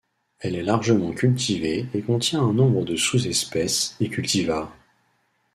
[0.39, 4.75] Elle est largement cultivée et contient un nombre de sous-espèces et cultivars.